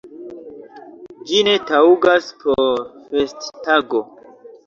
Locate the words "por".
2.45-2.81